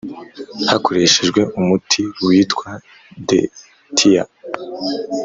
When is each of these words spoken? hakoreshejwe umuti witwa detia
hakoreshejwe 0.71 1.41
umuti 1.59 2.01
witwa 2.25 2.69
detia 3.27 4.23